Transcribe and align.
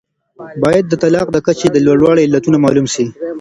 باید 0.63 0.85
د 0.87 0.93
طلاق 1.03 1.27
د 1.31 1.37
کچې 1.45 1.67
د 1.71 1.77
لوړوالي 1.85 2.23
علتونه 2.25 2.57
معلوم 2.63 2.87
سي. 2.93 3.05